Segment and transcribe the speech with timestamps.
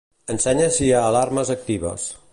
[0.35, 2.13] Ensenya si hi ha alarmes actives.